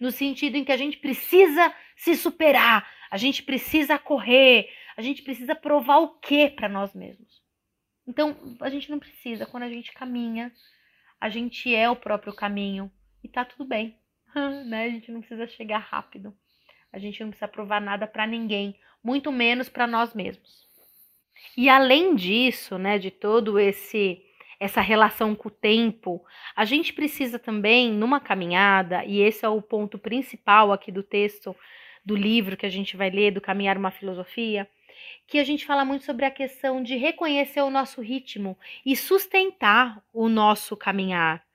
no 0.00 0.10
sentido 0.10 0.56
em 0.56 0.64
que 0.64 0.72
a 0.72 0.76
gente 0.76 0.98
precisa 0.98 1.74
se 1.96 2.16
superar, 2.16 2.88
a 3.10 3.16
gente 3.16 3.42
precisa 3.42 3.98
correr, 3.98 4.68
a 4.96 5.02
gente 5.02 5.22
precisa 5.22 5.54
provar 5.54 5.98
o 5.98 6.18
que 6.18 6.50
para 6.50 6.68
nós 6.68 6.94
mesmos. 6.94 7.42
Então, 8.06 8.36
a 8.60 8.68
gente 8.70 8.90
não 8.90 8.98
precisa, 8.98 9.46
quando 9.46 9.64
a 9.64 9.68
gente 9.68 9.92
caminha, 9.92 10.52
a 11.20 11.28
gente 11.28 11.74
é 11.74 11.88
o 11.90 11.96
próprio 11.96 12.34
caminho 12.34 12.90
e 13.22 13.28
tá 13.28 13.44
tudo 13.44 13.64
bem. 13.64 13.98
né? 14.66 14.84
A 14.84 14.90
gente 14.90 15.10
não 15.10 15.20
precisa 15.20 15.46
chegar 15.46 15.78
rápido. 15.78 16.36
A 16.92 16.98
gente 16.98 17.20
não 17.20 17.30
precisa 17.30 17.48
provar 17.48 17.80
nada 17.80 18.06
para 18.06 18.26
ninguém, 18.26 18.78
muito 19.02 19.32
menos 19.32 19.68
para 19.68 19.86
nós 19.86 20.14
mesmos. 20.14 20.66
E 21.56 21.68
além 21.68 22.14
disso, 22.14 22.78
né, 22.78 22.98
de 22.98 23.10
todo 23.10 23.58
esse 23.58 24.22
essa 24.58 24.80
relação 24.80 25.34
com 25.34 25.48
o 25.48 25.50
tempo, 25.50 26.24
a 26.54 26.64
gente 26.64 26.92
precisa 26.92 27.38
também 27.38 27.92
numa 27.92 28.20
caminhada, 28.20 29.04
e 29.04 29.20
esse 29.20 29.44
é 29.44 29.48
o 29.48 29.62
ponto 29.62 29.98
principal 29.98 30.72
aqui 30.72 30.90
do 30.90 31.02
texto 31.02 31.54
do 32.04 32.14
livro 32.14 32.56
que 32.56 32.66
a 32.66 32.70
gente 32.70 32.96
vai 32.96 33.10
ler 33.10 33.32
do 33.32 33.40
Caminhar 33.40 33.76
uma 33.76 33.90
Filosofia, 33.90 34.68
que 35.26 35.38
a 35.38 35.44
gente 35.44 35.66
fala 35.66 35.84
muito 35.84 36.04
sobre 36.04 36.24
a 36.24 36.30
questão 36.30 36.82
de 36.82 36.96
reconhecer 36.96 37.60
o 37.60 37.70
nosso 37.70 38.00
ritmo 38.00 38.56
e 38.84 38.96
sustentar 38.96 40.02
o 40.12 40.28
nosso 40.28 40.76
caminhar 40.76 41.46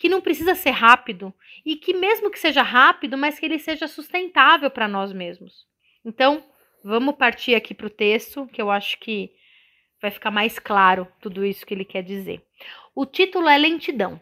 que 0.00 0.08
não 0.08 0.22
precisa 0.22 0.54
ser 0.54 0.70
rápido 0.70 1.32
e 1.62 1.76
que 1.76 1.92
mesmo 1.92 2.30
que 2.30 2.38
seja 2.38 2.62
rápido, 2.62 3.18
mas 3.18 3.38
que 3.38 3.44
ele 3.44 3.58
seja 3.58 3.86
sustentável 3.86 4.70
para 4.70 4.88
nós 4.88 5.12
mesmos. 5.12 5.66
Então, 6.02 6.42
vamos 6.82 7.16
partir 7.16 7.54
aqui 7.54 7.74
para 7.74 7.86
o 7.86 7.90
texto, 7.90 8.46
que 8.46 8.62
eu 8.62 8.70
acho 8.70 8.98
que 8.98 9.30
vai 10.00 10.10
ficar 10.10 10.30
mais 10.30 10.58
claro 10.58 11.06
tudo 11.20 11.44
isso 11.44 11.66
que 11.66 11.74
ele 11.74 11.84
quer 11.84 12.02
dizer. 12.02 12.42
O 12.94 13.06
título 13.06 13.48
é 13.48 13.58
Lentidão 13.58 14.20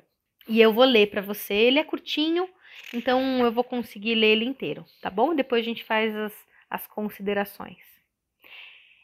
e 0.48 0.60
eu 0.60 0.72
vou 0.72 0.84
ler 0.84 1.10
para 1.10 1.20
você. 1.20 1.54
Ele 1.54 1.78
é 1.78 1.84
curtinho, 1.84 2.48
então 2.92 3.44
eu 3.44 3.52
vou 3.52 3.64
conseguir 3.64 4.14
ler 4.14 4.32
ele 4.32 4.44
inteiro, 4.44 4.84
tá 5.00 5.10
bom? 5.10 5.34
Depois 5.34 5.62
a 5.62 5.64
gente 5.64 5.84
faz 5.84 6.14
as, 6.16 6.46
as 6.70 6.86
considerações. 6.86 7.78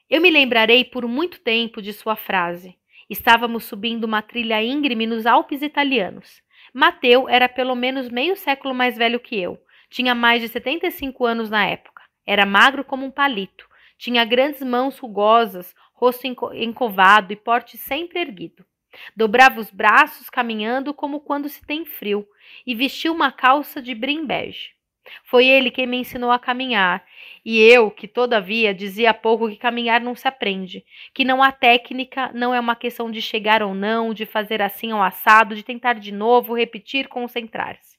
Eu 0.09 0.21
me 0.21 0.31
lembrarei 0.31 0.85
por 0.85 1.07
muito 1.09 1.41
tempo 1.41 1.81
de 1.81 1.93
sua 1.93 2.17
frase. 2.17 2.77
Estávamos 3.09 3.65
subindo 3.65 4.05
uma 4.05 4.23
trilha 4.23 4.63
íngreme 4.63 5.07
nos 5.07 5.27
Alpes 5.27 5.63
italianos. 5.63 6.43
Mateu 6.73 7.29
era 7.29 7.49
pelo 7.49 7.75
menos 7.75 8.09
meio 8.09 8.37
século 8.37 8.75
mais 8.75 8.97
velho 8.97 9.21
que 9.21 9.41
eu. 9.41 9.59
Tinha 9.89 10.15
mais 10.15 10.43
de 10.43 10.49
75 10.49 11.25
anos 11.25 11.51
na 11.51 11.67
época. 11.67 12.03
Era 12.27 12.45
magro 12.47 12.85
como 12.85 13.07
um 13.07 13.11
palito. 13.11 13.69
Tinha 13.97 14.25
grandes 14.25 14.63
mãos 14.63 14.99
rugosas, 14.99 15.75
rosto 15.95 16.27
encovado 16.27 17.33
e 17.33 17.37
porte 17.37 17.79
sempre 17.79 18.21
erguido. 18.21 18.65
Dobrava 19.17 19.61
os 19.61 19.71
braços 19.71 20.29
caminhando 20.29 20.93
como 20.95 21.21
quando 21.21 21.49
se 21.49 21.65
tem 21.65 21.85
frio 21.85 22.27
e 22.67 22.75
vestia 22.75 23.11
uma 23.11 23.33
calça 23.33 23.81
de 23.81 23.95
brim 23.95 24.27
bege. 24.27 24.75
Foi 25.25 25.47
ele 25.47 25.71
quem 25.71 25.87
me 25.87 25.99
ensinou 25.99 26.31
a 26.31 26.39
caminhar, 26.39 27.05
e 27.45 27.61
eu, 27.61 27.91
que 27.91 28.09
todavia 28.09 28.73
dizia 28.73 29.11
há 29.11 29.15
pouco 29.15 29.51
que 29.51 29.57
caminhar 29.57 30.01
não 30.01 30.15
se 30.15 30.27
aprende, 30.27 30.83
que 31.13 31.25
não 31.25 31.43
há 31.43 31.53
técnica, 31.53 32.31
não 32.33 32.55
é 32.55 32.61
uma 32.61 32.75
questão 32.75 33.11
de 33.11 33.21
chegar 33.21 33.63
ou 33.63 33.75
não, 33.75 34.15
de 34.15 34.25
fazer 34.25 34.63
assim 34.63 34.93
ou 34.93 35.03
assado, 35.03 35.55
de 35.55 35.63
tentar 35.63 35.95
de 35.95 36.11
novo, 36.11 36.55
repetir, 36.55 37.09
concentrar-se. 37.09 37.99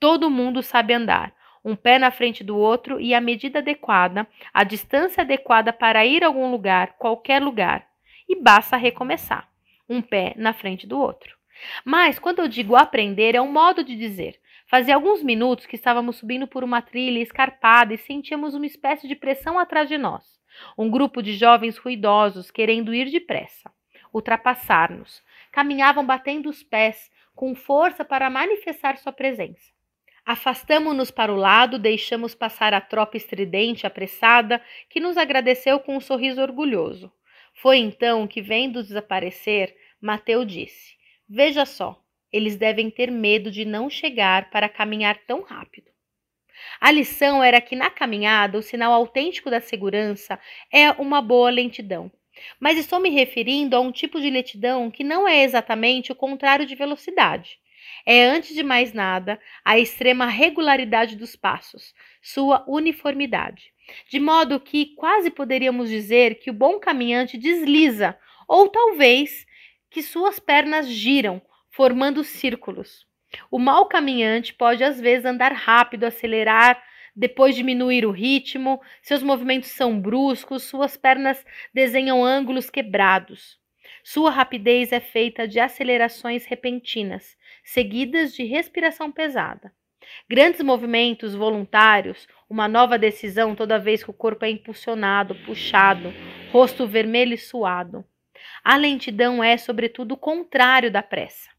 Todo 0.00 0.30
mundo 0.30 0.62
sabe 0.62 0.94
andar, 0.94 1.34
um 1.68 1.76
pé 1.76 1.98
na 1.98 2.10
frente 2.10 2.42
do 2.42 2.56
outro 2.56 2.98
e 2.98 3.12
a 3.12 3.20
medida 3.20 3.58
adequada, 3.58 4.26
a 4.54 4.64
distância 4.64 5.20
adequada 5.20 5.70
para 5.70 6.06
ir 6.06 6.24
a 6.24 6.26
algum 6.26 6.50
lugar, 6.50 6.94
qualquer 6.98 7.42
lugar, 7.42 7.86
e 8.26 8.40
basta 8.40 8.74
recomeçar, 8.74 9.46
um 9.86 10.00
pé 10.00 10.32
na 10.38 10.54
frente 10.54 10.86
do 10.86 10.98
outro. 10.98 11.36
Mas 11.84 12.18
quando 12.18 12.38
eu 12.38 12.48
digo 12.48 12.74
aprender, 12.74 13.34
é 13.34 13.42
um 13.42 13.52
modo 13.52 13.84
de 13.84 13.94
dizer. 13.96 14.40
Fazia 14.66 14.94
alguns 14.94 15.22
minutos 15.22 15.66
que 15.66 15.76
estávamos 15.76 16.16
subindo 16.16 16.46
por 16.46 16.64
uma 16.64 16.80
trilha 16.80 17.20
escarpada 17.20 17.92
e 17.92 17.98
sentíamos 17.98 18.54
uma 18.54 18.66
espécie 18.66 19.06
de 19.06 19.14
pressão 19.14 19.58
atrás 19.58 19.90
de 19.90 19.98
nós. 19.98 20.24
Um 20.76 20.90
grupo 20.90 21.22
de 21.22 21.34
jovens 21.34 21.76
ruidosos 21.76 22.50
querendo 22.50 22.94
ir 22.94 23.10
depressa, 23.10 23.70
ultrapassar-nos. 24.12 25.22
Caminhavam 25.52 26.06
batendo 26.06 26.48
os 26.48 26.62
pés, 26.62 27.10
com 27.34 27.54
força 27.54 28.06
para 28.06 28.30
manifestar 28.30 28.96
sua 28.96 29.12
presença. 29.12 29.77
Afastamo-nos 30.28 31.10
para 31.10 31.32
o 31.32 31.36
lado, 31.36 31.78
deixamos 31.78 32.34
passar 32.34 32.74
a 32.74 32.82
tropa 32.82 33.16
estridente, 33.16 33.86
apressada, 33.86 34.62
que 34.90 35.00
nos 35.00 35.16
agradeceu 35.16 35.80
com 35.80 35.96
um 35.96 36.00
sorriso 36.02 36.42
orgulhoso. 36.42 37.10
Foi 37.54 37.78
então 37.78 38.26
que, 38.26 38.42
vendo 38.42 38.82
desaparecer, 38.82 39.74
Mateu 39.98 40.44
disse: 40.44 40.96
Veja 41.26 41.64
só, 41.64 41.98
eles 42.30 42.56
devem 42.56 42.90
ter 42.90 43.10
medo 43.10 43.50
de 43.50 43.64
não 43.64 43.88
chegar 43.88 44.50
para 44.50 44.68
caminhar 44.68 45.16
tão 45.26 45.40
rápido. 45.40 45.90
A 46.78 46.90
lição 46.90 47.42
era 47.42 47.58
que 47.58 47.74
na 47.74 47.88
caminhada 47.88 48.58
o 48.58 48.62
sinal 48.62 48.92
autêntico 48.92 49.48
da 49.48 49.62
segurança 49.62 50.38
é 50.70 50.90
uma 50.90 51.22
boa 51.22 51.48
lentidão. 51.48 52.12
Mas 52.60 52.76
estou 52.76 53.00
me 53.00 53.08
referindo 53.08 53.74
a 53.74 53.80
um 53.80 53.90
tipo 53.90 54.20
de 54.20 54.28
lentidão 54.28 54.90
que 54.90 55.02
não 55.02 55.26
é 55.26 55.42
exatamente 55.42 56.12
o 56.12 56.14
contrário 56.14 56.66
de 56.66 56.74
velocidade. 56.74 57.58
É, 58.06 58.24
antes 58.24 58.54
de 58.54 58.62
mais 58.62 58.92
nada, 58.92 59.40
a 59.64 59.78
extrema 59.78 60.26
regularidade 60.26 61.16
dos 61.16 61.36
passos, 61.36 61.94
sua 62.22 62.64
uniformidade. 62.66 63.72
De 64.10 64.20
modo 64.20 64.60
que 64.60 64.94
quase 64.96 65.30
poderíamos 65.30 65.88
dizer 65.88 66.36
que 66.36 66.50
o 66.50 66.54
bom 66.54 66.78
caminhante 66.78 67.36
desliza, 67.38 68.18
ou 68.46 68.68
talvez 68.68 69.46
que 69.90 70.02
suas 70.02 70.38
pernas 70.38 70.88
giram, 70.88 71.40
formando 71.70 72.24
círculos. 72.24 73.06
O 73.50 73.58
mau 73.58 73.86
caminhante 73.86 74.54
pode 74.54 74.82
às 74.82 75.00
vezes 75.00 75.24
andar 75.24 75.52
rápido, 75.52 76.04
acelerar, 76.04 76.82
depois 77.14 77.54
diminuir 77.54 78.06
o 78.06 78.10
ritmo, 78.10 78.80
seus 79.02 79.22
movimentos 79.22 79.70
são 79.70 80.00
bruscos, 80.00 80.62
suas 80.62 80.96
pernas 80.96 81.44
desenham 81.74 82.24
ângulos 82.24 82.70
quebrados. 82.70 83.57
Sua 84.10 84.30
rapidez 84.30 84.90
é 84.90 85.00
feita 85.00 85.46
de 85.46 85.60
acelerações 85.60 86.46
repentinas, 86.46 87.36
seguidas 87.62 88.32
de 88.32 88.42
respiração 88.42 89.12
pesada. 89.12 89.70
Grandes 90.26 90.62
movimentos 90.62 91.34
voluntários, 91.34 92.26
uma 92.48 92.66
nova 92.66 92.96
decisão 92.96 93.54
toda 93.54 93.78
vez 93.78 94.02
que 94.02 94.08
o 94.08 94.14
corpo 94.14 94.46
é 94.46 94.50
impulsionado, 94.50 95.34
puxado, 95.44 96.10
rosto 96.50 96.86
vermelho 96.86 97.34
e 97.34 97.36
suado. 97.36 98.02
A 98.64 98.78
lentidão 98.78 99.44
é, 99.44 99.58
sobretudo, 99.58 100.12
o 100.12 100.16
contrário 100.16 100.90
da 100.90 101.02
pressa. 101.02 101.50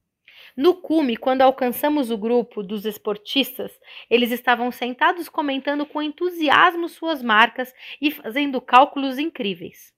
No 0.58 0.74
cume, 0.74 1.18
quando 1.18 1.44
alcançamos 1.44 2.10
o 2.10 2.18
grupo 2.18 2.64
dos 2.64 2.84
esportistas, 2.84 3.80
eles 4.10 4.32
estavam 4.32 4.72
sentados 4.72 5.30
comentando 5.30 5.86
com 5.86 6.02
entusiasmo 6.02 6.90
suas 6.90 7.22
marcas 7.22 7.72
e 8.02 8.10
fazendo 8.10 8.60
cálculos 8.60 9.20
incríveis. 9.20 9.94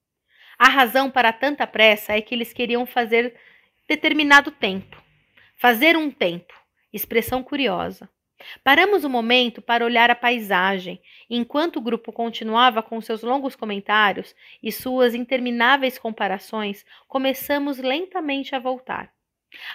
A 0.63 0.69
razão 0.69 1.09
para 1.09 1.33
tanta 1.33 1.65
pressa 1.65 2.13
é 2.13 2.21
que 2.21 2.35
eles 2.35 2.53
queriam 2.53 2.85
fazer 2.85 3.35
determinado 3.89 4.51
tempo. 4.51 4.95
Fazer 5.57 5.97
um 5.97 6.11
tempo. 6.11 6.53
Expressão 6.93 7.41
curiosa. 7.41 8.07
Paramos 8.63 9.03
um 9.03 9.09
momento 9.09 9.59
para 9.59 9.83
olhar 9.83 10.11
a 10.11 10.15
paisagem, 10.15 11.01
enquanto 11.27 11.77
o 11.77 11.81
grupo 11.81 12.13
continuava 12.13 12.83
com 12.83 13.01
seus 13.01 13.23
longos 13.23 13.55
comentários 13.55 14.35
e 14.61 14.71
suas 14.71 15.15
intermináveis 15.15 15.97
comparações, 15.97 16.85
começamos 17.07 17.79
lentamente 17.79 18.53
a 18.53 18.59
voltar. 18.59 19.11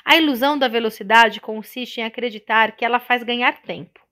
A 0.04 0.16
ilusão 0.16 0.56
da 0.56 0.68
velocidade 0.68 1.40
consiste 1.40 2.00
em 2.00 2.04
acreditar 2.04 2.76
que 2.76 2.84
ela 2.84 3.00
faz 3.00 3.24
ganhar 3.24 3.60
tempo. 3.62 4.06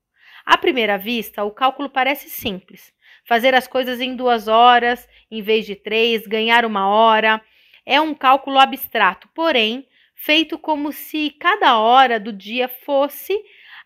À 0.45 0.59
primeira 0.59 0.99
vista, 0.99 1.45
o 1.45 1.52
cálculo 1.52 1.88
parece 1.88 2.28
simples. 2.28 2.93
Fazer 3.26 3.54
as 3.54 3.66
coisas 3.66 4.00
em 4.00 4.14
duas 4.14 4.49
horas, 4.49 5.09
em 5.31 5.43
vez 5.43 5.66
de 5.66 5.75
três, 5.75 6.26
ganhar 6.26 6.64
uma 6.64 6.88
hora. 6.88 7.40
É 7.87 8.00
um 8.00 8.14
cálculo 8.14 8.59
abstrato, 8.59 9.28
porém, 9.35 9.87
feito 10.14 10.59
como 10.59 10.93
se 10.93 11.31
cada 11.31 11.78
hora 11.78 12.19
do 12.21 12.33
dia 12.33 12.69
fosse 12.69 13.38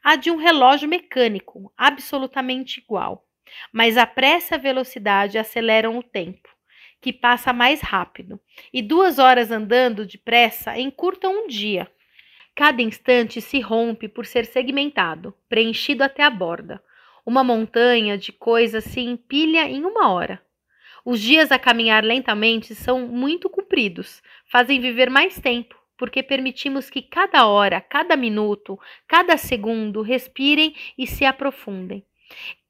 a 0.02 0.16
de 0.16 0.30
um 0.30 0.36
relógio 0.36 0.88
mecânico, 0.88 1.72
absolutamente 1.76 2.80
igual. 2.80 3.24
Mas 3.72 3.96
a 3.96 4.06
pressa 4.06 4.54
e 4.54 4.58
a 4.58 4.60
velocidade 4.60 5.38
aceleram 5.38 5.98
o 5.98 6.02
tempo 6.02 6.48
que 7.00 7.12
passa 7.12 7.52
mais 7.52 7.80
rápido, 7.80 8.40
e 8.72 8.82
duas 8.82 9.18
horas 9.18 9.50
andando 9.50 10.04
depressa 10.04 10.78
encurtam 10.78 11.44
um 11.44 11.46
dia. 11.46 11.90
Cada 12.54 12.82
instante 12.82 13.40
se 13.40 13.60
rompe 13.60 14.08
por 14.08 14.26
ser 14.26 14.44
segmentado, 14.44 15.32
preenchido 15.48 16.02
até 16.02 16.24
a 16.24 16.30
borda. 16.30 16.82
Uma 17.28 17.44
montanha 17.44 18.16
de 18.16 18.32
coisas 18.32 18.84
se 18.84 19.00
empilha 19.00 19.68
em 19.68 19.84
uma 19.84 20.08
hora. 20.08 20.40
Os 21.04 21.20
dias 21.20 21.52
a 21.52 21.58
caminhar 21.58 22.02
lentamente 22.02 22.74
são 22.74 23.06
muito 23.06 23.50
compridos, 23.50 24.22
fazem 24.46 24.80
viver 24.80 25.10
mais 25.10 25.38
tempo, 25.38 25.78
porque 25.98 26.22
permitimos 26.22 26.88
que 26.88 27.02
cada 27.02 27.46
hora, 27.46 27.82
cada 27.82 28.16
minuto, 28.16 28.80
cada 29.06 29.36
segundo 29.36 30.00
respirem 30.00 30.74
e 30.96 31.06
se 31.06 31.26
aprofundem, 31.26 32.02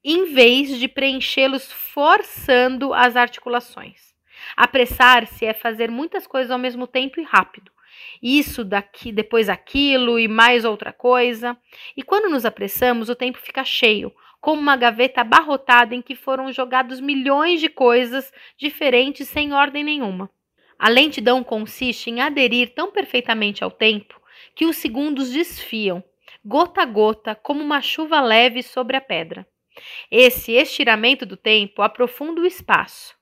em 0.03 0.25
vez 0.35 0.77
de 0.77 0.89
preenchê-los 0.89 1.71
forçando 1.71 2.93
as 2.93 3.15
articulações. 3.15 4.13
Apressar-se 4.57 5.47
é 5.47 5.55
fazer 5.55 5.89
muitas 5.89 6.27
coisas 6.27 6.51
ao 6.51 6.59
mesmo 6.59 6.89
tempo 6.89 7.21
e 7.21 7.23
rápido. 7.23 7.71
Isso 8.23 8.65
daqui, 8.65 9.13
depois 9.13 9.49
aquilo 9.49 10.19
e 10.19 10.29
mais 10.29 10.65
outra 10.65 10.93
coisa. 10.93 11.57
E 11.97 12.03
quando 12.03 12.31
nos 12.31 12.45
apressamos, 12.45 13.09
o 13.09 13.15
tempo 13.15 13.39
fica 13.39 13.65
cheio, 13.65 14.13
como 14.41 14.61
uma 14.61 14.77
gaveta 14.77 15.21
abarrotada 15.21 15.95
em 15.95 16.03
que 16.03 16.15
foram 16.15 16.53
jogados 16.53 17.01
milhões 17.01 17.61
de 17.61 17.69
coisas 17.69 18.33
diferentes 18.57 19.29
sem 19.29 19.53
ordem 19.53 19.85
nenhuma. 19.85 20.31
A 20.79 20.89
lentidão 20.89 21.43
consiste 21.43 22.09
em 22.09 22.21
aderir 22.21 22.73
tão 22.75 22.93
perfeitamente 22.93 23.65
ao 23.65 23.71
tempo 23.71 24.21
que 24.55 24.65
os 24.65 24.77
segundos 24.77 25.31
desfiam, 25.31 26.03
gota 26.45 26.83
a 26.83 26.85
gota, 26.85 27.35
como 27.35 27.63
uma 27.63 27.81
chuva 27.83 28.21
leve 28.21 28.63
sobre 28.63 28.97
a 28.97 29.01
pedra. 29.01 29.47
Esse 30.11 30.53
estiramento 30.53 31.27
do 31.27 31.37
tempo 31.37 31.83
aprofunda 31.83 32.41
o 32.41 32.47
espaço. 32.47 33.15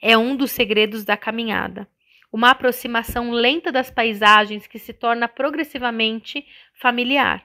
É 0.00 0.16
um 0.16 0.36
dos 0.36 0.50
segredos 0.50 1.04
da 1.04 1.16
caminhada. 1.16 1.88
Uma 2.32 2.50
aproximação 2.50 3.30
lenta 3.30 3.70
das 3.70 3.90
paisagens 3.90 4.66
que 4.66 4.78
se 4.78 4.92
torna 4.92 5.28
progressivamente 5.28 6.46
familiar. 6.74 7.44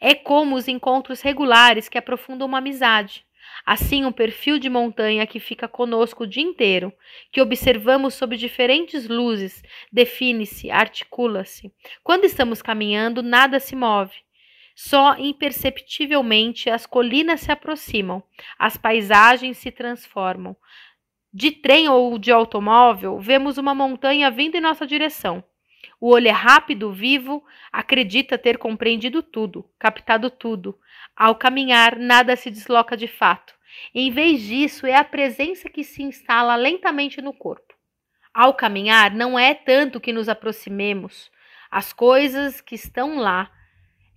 É 0.00 0.14
como 0.14 0.56
os 0.56 0.68
encontros 0.68 1.20
regulares 1.20 1.88
que 1.88 1.98
aprofundam 1.98 2.46
uma 2.46 2.58
amizade. 2.58 3.24
Assim, 3.64 4.04
um 4.04 4.12
perfil 4.12 4.58
de 4.58 4.70
montanha 4.70 5.26
que 5.26 5.38
fica 5.38 5.68
conosco 5.68 6.24
o 6.24 6.26
dia 6.26 6.42
inteiro, 6.42 6.92
que 7.30 7.40
observamos 7.40 8.14
sob 8.14 8.36
diferentes 8.36 9.06
luzes, 9.06 9.62
define-se, 9.92 10.70
articula-se. 10.70 11.72
Quando 12.02 12.24
estamos 12.24 12.62
caminhando, 12.62 13.22
nada 13.22 13.60
se 13.60 13.76
move. 13.76 14.14
Só 14.74 15.14
imperceptivelmente 15.18 16.70
as 16.70 16.86
colinas 16.86 17.40
se 17.40 17.52
aproximam, 17.52 18.22
as 18.58 18.78
paisagens 18.78 19.58
se 19.58 19.70
transformam. 19.70 20.56
De 21.32 21.50
trem 21.50 21.88
ou 21.88 22.18
de 22.18 22.32
automóvel, 22.32 23.18
vemos 23.18 23.56
uma 23.56 23.74
montanha 23.74 24.30
vindo 24.30 24.56
em 24.56 24.60
nossa 24.60 24.86
direção. 24.86 25.44
O 26.00 26.08
olho 26.10 26.28
é 26.28 26.32
rápido, 26.32 26.92
vivo, 26.92 27.44
acredita 27.70 28.38
ter 28.38 28.58
compreendido 28.58 29.22
tudo, 29.22 29.68
captado 29.78 30.30
tudo. 30.30 30.78
Ao 31.14 31.34
caminhar, 31.34 31.96
nada 31.98 32.34
se 32.34 32.50
desloca 32.50 32.96
de 32.96 33.06
fato. 33.06 33.54
Em 33.94 34.10
vez 34.10 34.42
disso, 34.42 34.86
é 34.86 34.96
a 34.96 35.04
presença 35.04 35.68
que 35.68 35.84
se 35.84 36.02
instala 36.02 36.56
lentamente 36.56 37.20
no 37.20 37.32
corpo. 37.32 37.74
Ao 38.34 38.54
caminhar, 38.54 39.12
não 39.12 39.38
é 39.38 39.54
tanto 39.54 40.00
que 40.00 40.12
nos 40.12 40.28
aproximemos, 40.28 41.30
as 41.70 41.92
coisas 41.92 42.60
que 42.60 42.74
estão 42.74 43.18
lá 43.18 43.48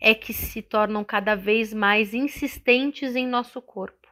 é 0.01 0.15
que 0.15 0.33
se 0.33 0.61
tornam 0.61 1.03
cada 1.03 1.35
vez 1.35 1.71
mais 1.71 2.13
insistentes 2.13 3.15
em 3.15 3.27
nosso 3.27 3.61
corpo. 3.61 4.02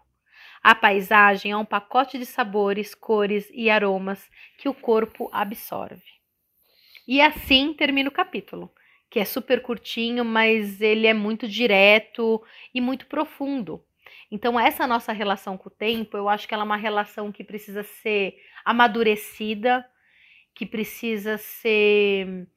A 0.64 0.76
paisagem 0.76 1.52
é 1.52 1.58
um 1.58 1.66
pacote 1.66 2.20
de 2.20 2.26
sabores, 2.26 2.94
cores 2.94 3.50
e 3.52 3.70
aromas 3.70 4.30
que 4.58 4.70
o 4.70 4.74
corpo 4.74 5.30
absorve. 5.34 6.04
E 7.08 7.20
assim 7.20 7.74
termina 7.74 8.10
o 8.10 8.14
capítulo, 8.14 8.72
que 9.10 9.20
é 9.20 9.26
super 9.26 9.62
curtinho, 9.62 10.24
mas 10.24 10.80
ele 10.80 11.08
é 11.08 11.14
muito 11.14 11.48
direto 11.48 12.42
e 12.74 12.80
muito 12.80 13.08
profundo. 13.08 13.84
Então, 14.30 14.60
essa 14.60 14.88
nossa 14.88 15.12
relação 15.12 15.58
com 15.58 15.68
o 15.68 15.72
tempo, 15.72 16.16
eu 16.16 16.30
acho 16.30 16.48
que 16.48 16.54
ela 16.54 16.64
é 16.64 16.66
uma 16.66 16.78
relação 16.78 17.32
que 17.32 17.44
precisa 17.44 17.84
ser 17.84 18.36
amadurecida, 18.64 19.86
que 20.54 20.66
precisa 20.66 21.38
ser 21.38 22.48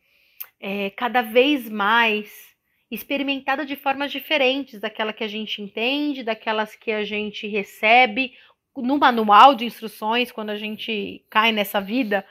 é, 0.61 0.91
cada 0.91 1.23
vez 1.23 1.69
mais 1.69 2.54
experimentada 2.95 3.67
de 3.67 3.77
formas 3.77 4.13
diferentes 4.13 4.81
daquela 4.81 5.13
que 5.13 5.25
a 5.25 5.29
gente 5.29 5.61
entende, 5.61 6.23
daquelas 6.23 6.77
que 6.77 6.93
a 6.93 7.05
gente 7.05 7.47
recebe 7.47 8.33
no 8.77 8.99
manual 8.99 9.55
de 9.55 9.65
instruções 9.65 10.33
quando 10.33 10.51
a 10.51 10.57
gente 10.57 11.25
cai 11.29 11.53
nessa 11.53 11.81
vida 11.81 12.25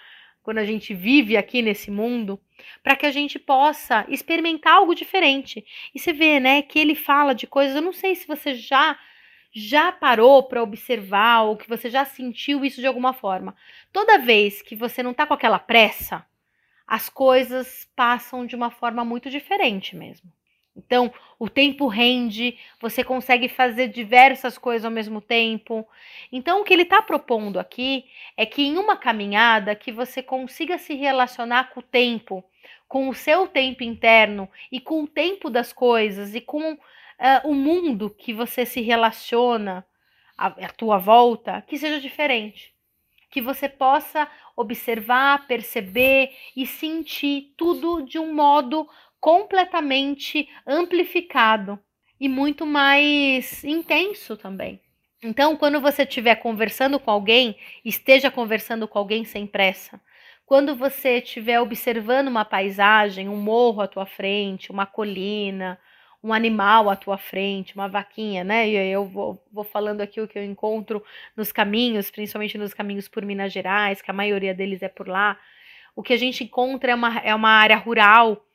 quando 0.43 0.57
a 0.57 0.65
gente 0.65 0.93
vive 0.93 1.37
aqui 1.37 1.61
nesse 1.61 1.89
mundo, 1.89 2.39
para 2.83 2.97
que 2.97 3.05
a 3.05 3.11
gente 3.11 3.39
possa 3.39 4.05
experimentar 4.09 4.73
algo 4.73 4.93
diferente. 4.93 5.65
E 5.95 5.99
você 5.99 6.11
vê, 6.11 6.39
né, 6.39 6.61
que 6.61 6.77
ele 6.77 6.93
fala 6.93 7.33
de 7.33 7.47
coisas, 7.47 7.75
eu 7.75 7.81
não 7.81 7.93
sei 7.93 8.13
se 8.13 8.27
você 8.27 8.53
já 8.53 8.99
já 9.55 9.91
parou 9.91 10.41
para 10.41 10.63
observar 10.63 11.43
ou 11.43 11.55
que 11.55 11.69
você 11.69 11.87
já 11.87 12.03
sentiu 12.03 12.65
isso 12.65 12.81
de 12.81 12.87
alguma 12.87 13.13
forma. 13.13 13.55
Toda 13.91 14.17
vez 14.17 14.63
que 14.63 14.75
você 14.75 15.03
não 15.03 15.11
está 15.11 15.27
com 15.27 15.33
aquela 15.35 15.59
pressa, 15.59 16.25
as 16.87 17.07
coisas 17.07 17.87
passam 17.95 18.47
de 18.47 18.55
uma 18.55 18.71
forma 18.71 19.05
muito 19.05 19.29
diferente 19.29 19.95
mesmo. 19.95 20.27
Então, 20.75 21.13
o 21.37 21.47
tempo 21.47 21.87
rende, 21.87 22.57
você 22.81 23.03
consegue 23.03 23.47
fazer 23.47 23.89
diversas 23.89 24.57
coisas 24.57 24.85
ao 24.85 24.91
mesmo 24.91 25.21
tempo. 25.21 25.87
Então, 26.31 26.61
o 26.61 26.63
que 26.63 26.73
ele 26.73 26.83
está 26.83 27.01
propondo 27.01 27.59
aqui 27.59 28.05
é 28.35 28.45
que 28.45 28.63
em 28.63 28.77
uma 28.77 28.97
caminhada 28.97 29.75
que 29.75 29.91
você 29.91 30.23
consiga 30.23 30.77
se 30.77 30.95
relacionar 30.95 31.69
com 31.71 31.79
o 31.79 31.83
tempo, 31.83 32.43
com 32.87 33.07
o 33.07 33.13
seu 33.13 33.47
tempo 33.47 33.83
interno 33.83 34.49
e 34.71 34.79
com 34.79 35.03
o 35.03 35.07
tempo 35.07 35.49
das 35.49 35.71
coisas 35.71 36.33
e 36.33 36.41
com 36.41 36.73
uh, 36.73 36.77
o 37.43 37.53
mundo 37.53 38.09
que 38.09 38.33
você 38.33 38.65
se 38.65 38.81
relaciona 38.81 39.85
à, 40.37 40.47
à 40.47 40.69
tua 40.69 40.97
volta, 40.97 41.63
que 41.67 41.77
seja 41.77 41.99
diferente. 41.99 42.73
Que 43.29 43.41
você 43.41 43.67
possa 43.67 44.27
observar, 44.55 45.47
perceber 45.47 46.31
e 46.55 46.65
sentir 46.65 47.53
tudo 47.57 48.03
de 48.03 48.19
um 48.19 48.33
modo 48.33 48.87
completamente 49.23 50.49
amplificado 50.67 51.79
e 52.19 52.27
muito 52.27 52.65
mais 52.65 53.63
intenso 53.63 54.35
também. 54.35 54.81
Então, 55.23 55.55
quando 55.55 55.79
você 55.79 56.03
estiver 56.03 56.35
conversando 56.35 56.99
com 56.99 57.09
alguém, 57.09 57.55
esteja 57.85 58.29
conversando 58.29 58.85
com 58.85 58.99
alguém 58.99 59.23
sem 59.23 59.47
pressa. 59.47 59.97
Quando 60.45 60.75
você 60.75 61.19
estiver 61.19 61.57
observando 61.61 62.27
uma 62.27 62.43
paisagem, 62.43 63.29
um 63.29 63.37
morro 63.37 63.79
à 63.79 63.87
tua 63.87 64.05
frente, 64.05 64.69
uma 64.69 64.85
colina, 64.85 65.79
um 66.21 66.33
animal 66.33 66.89
à 66.89 66.95
tua 66.97 67.17
frente, 67.17 67.75
uma 67.75 67.87
vaquinha, 67.87 68.43
né? 68.43 68.67
E 68.67 68.75
eu 68.75 69.05
vou, 69.05 69.41
vou 69.49 69.63
falando 69.63 70.01
aqui 70.01 70.19
o 70.19 70.27
que 70.27 70.37
eu 70.37 70.43
encontro 70.43 71.01
nos 71.33 71.49
caminhos, 71.49 72.11
principalmente 72.11 72.57
nos 72.57 72.73
caminhos 72.73 73.07
por 73.07 73.23
Minas 73.23 73.53
Gerais, 73.53 74.01
que 74.01 74.11
a 74.11 74.13
maioria 74.13 74.53
deles 74.53 74.83
é 74.83 74.89
por 74.89 75.07
lá. 75.07 75.39
O 75.95 76.03
que 76.03 76.11
a 76.11 76.17
gente 76.17 76.43
encontra 76.43 76.91
é 76.91 76.95
uma, 76.95 77.19
é 77.19 77.33
uma 77.33 77.51
área 77.51 77.77
rural 77.77 78.45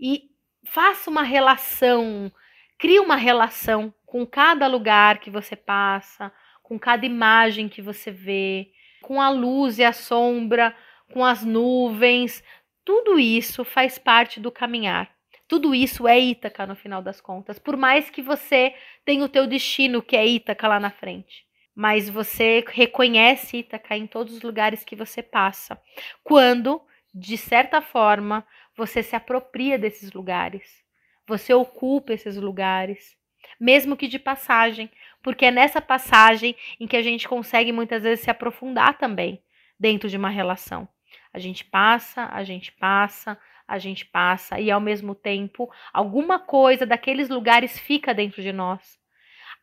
e 0.00 0.30
faça 0.66 1.10
uma 1.10 1.22
relação, 1.22 2.32
crie 2.78 3.00
uma 3.00 3.16
relação 3.16 3.92
com 4.04 4.26
cada 4.26 4.66
lugar 4.66 5.18
que 5.18 5.30
você 5.30 5.56
passa, 5.56 6.32
com 6.62 6.78
cada 6.78 7.04
imagem 7.04 7.68
que 7.68 7.82
você 7.82 8.10
vê, 8.10 8.70
com 9.02 9.20
a 9.20 9.28
luz 9.28 9.78
e 9.78 9.84
a 9.84 9.92
sombra, 9.92 10.74
com 11.12 11.24
as 11.24 11.44
nuvens. 11.44 12.42
Tudo 12.84 13.18
isso 13.18 13.64
faz 13.64 13.98
parte 13.98 14.40
do 14.40 14.50
caminhar. 14.50 15.14
Tudo 15.46 15.74
isso 15.74 16.08
é 16.08 16.18
Ítaca 16.18 16.66
no 16.66 16.74
final 16.74 17.02
das 17.02 17.20
contas, 17.20 17.58
por 17.58 17.76
mais 17.76 18.08
que 18.08 18.22
você 18.22 18.74
tenha 19.04 19.24
o 19.24 19.28
teu 19.28 19.46
destino 19.46 20.02
que 20.02 20.16
é 20.16 20.26
Ítaca 20.26 20.66
lá 20.66 20.80
na 20.80 20.90
frente. 20.90 21.44
Mas 21.74 22.08
você 22.08 22.64
reconhece 22.68 23.58
Ítaca 23.58 23.96
em 23.96 24.06
todos 24.06 24.34
os 24.34 24.42
lugares 24.42 24.84
que 24.84 24.96
você 24.96 25.22
passa. 25.22 25.78
Quando, 26.22 26.80
de 27.12 27.36
certa 27.36 27.82
forma, 27.82 28.46
você 28.76 29.02
se 29.02 29.14
apropria 29.16 29.78
desses 29.78 30.12
lugares, 30.12 30.84
você 31.26 31.54
ocupa 31.54 32.12
esses 32.12 32.36
lugares, 32.36 33.16
mesmo 33.58 33.96
que 33.96 34.08
de 34.08 34.18
passagem, 34.18 34.90
porque 35.22 35.46
é 35.46 35.50
nessa 35.50 35.80
passagem 35.80 36.56
em 36.78 36.86
que 36.86 36.96
a 36.96 37.02
gente 37.02 37.28
consegue 37.28 37.72
muitas 37.72 38.02
vezes 38.02 38.24
se 38.24 38.30
aprofundar 38.30 38.98
também 38.98 39.42
dentro 39.78 40.08
de 40.08 40.16
uma 40.16 40.28
relação. 40.28 40.88
A 41.32 41.38
gente 41.38 41.64
passa, 41.64 42.26
a 42.32 42.44
gente 42.44 42.72
passa, 42.72 43.38
a 43.66 43.78
gente 43.78 44.04
passa 44.04 44.60
e 44.60 44.70
ao 44.70 44.80
mesmo 44.80 45.14
tempo 45.14 45.70
alguma 45.92 46.38
coisa 46.38 46.84
daqueles 46.84 47.28
lugares 47.28 47.78
fica 47.78 48.12
dentro 48.12 48.42
de 48.42 48.52
nós. 48.52 48.98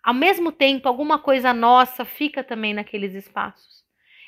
Ao 0.04 0.14
mesmo 0.14 0.52
tempo, 0.52 0.88
alguma 0.88 1.20
coisa 1.20 1.54
nossa 1.54 2.04
fica 2.04 2.44
também 2.44 2.74
naqueles 2.74 3.14
espaços. 3.14 3.84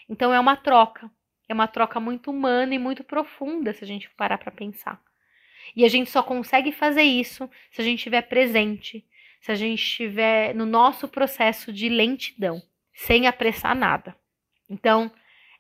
Então 0.08 0.32
é 0.32 0.40
uma 0.40 0.56
troca. 0.56 1.10
É 1.48 1.54
uma 1.54 1.68
troca 1.68 2.00
muito 2.00 2.32
humana 2.32 2.74
e 2.74 2.80
muito 2.80 3.04
profunda 3.04 3.74
se 3.74 3.84
a 3.84 3.88
gente 3.88 4.10
parar 4.12 4.38
para 4.38 4.52
pensar. 4.52 5.02
E 5.76 5.86
a 5.86 5.90
gente 5.90 6.10
só 6.10 6.22
consegue 6.22 6.72
fazer 6.72 7.04
isso 7.04 7.50
se 7.72 7.82
a 7.82 7.84
gente 7.84 8.00
estiver 8.00 8.22
presente, 8.24 9.06
se 9.42 9.52
a 9.52 9.56
gente 9.56 9.82
estiver 9.82 10.54
no 10.54 10.66
nosso 10.66 11.08
processo 11.08 11.72
de 11.72 11.90
lentidão, 11.90 12.62
sem 12.94 13.28
apressar 13.28 13.76
nada. 13.76 14.16
Então, 14.70 15.12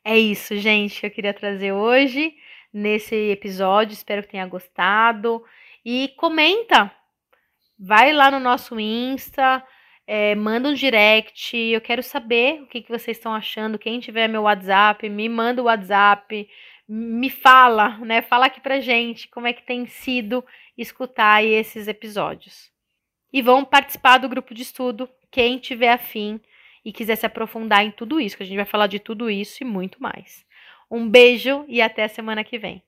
é 0.03 0.17
isso, 0.17 0.55
gente, 0.57 0.99
que 0.99 1.05
eu 1.05 1.11
queria 1.11 1.33
trazer 1.33 1.71
hoje 1.71 2.35
nesse 2.73 3.15
episódio. 3.31 3.93
Espero 3.93 4.23
que 4.23 4.29
tenha 4.29 4.47
gostado. 4.47 5.43
E 5.85 6.09
comenta. 6.17 6.91
Vai 7.77 8.13
lá 8.13 8.31
no 8.31 8.39
nosso 8.39 8.79
Insta, 8.79 9.65
é, 10.05 10.35
manda 10.35 10.69
um 10.69 10.73
direct. 10.73 11.57
Eu 11.57 11.81
quero 11.81 12.03
saber 12.03 12.61
o 12.61 12.67
que, 12.67 12.81
que 12.81 12.89
vocês 12.89 13.17
estão 13.17 13.33
achando. 13.33 13.79
Quem 13.79 13.99
tiver 13.99 14.27
meu 14.27 14.43
WhatsApp, 14.43 15.07
me 15.09 15.29
manda 15.29 15.61
o 15.61 15.65
WhatsApp, 15.65 16.47
me 16.87 17.29
fala, 17.29 17.97
né? 17.99 18.21
Fala 18.21 18.47
aqui 18.47 18.61
pra 18.61 18.79
gente 18.79 19.27
como 19.29 19.47
é 19.47 19.53
que 19.53 19.65
tem 19.65 19.85
sido 19.85 20.43
escutar 20.77 21.43
esses 21.43 21.87
episódios. 21.87 22.71
E 23.31 23.41
vão 23.41 23.65
participar 23.65 24.17
do 24.19 24.29
grupo 24.29 24.53
de 24.53 24.61
estudo, 24.61 25.09
quem 25.31 25.57
tiver 25.57 25.91
afim 25.91 26.39
e 26.85 26.91
quiser 26.91 27.15
se 27.15 27.25
aprofundar 27.25 27.83
em 27.83 27.91
tudo 27.91 28.19
isso, 28.19 28.37
que 28.37 28.43
a 28.43 28.45
gente 28.45 28.57
vai 28.57 28.65
falar 28.65 28.87
de 28.87 28.99
tudo 28.99 29.29
isso 29.29 29.63
e 29.63 29.65
muito 29.65 30.01
mais. 30.01 30.45
Um 30.91 31.09
beijo 31.09 31.65
e 31.67 31.81
até 31.81 32.03
a 32.03 32.09
semana 32.09 32.43
que 32.43 32.59
vem. 32.59 32.83